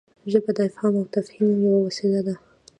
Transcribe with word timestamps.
ژبه 0.31 0.51
د 0.57 0.59
افهام 0.69 0.93
او 0.99 1.05
تفهیم 1.15 1.49
یوه 1.65 1.79
وسیله 1.87 2.21
ده. 2.27 2.35